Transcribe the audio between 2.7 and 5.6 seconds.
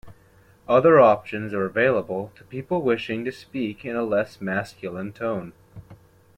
wishing to speak in a less masculine tone.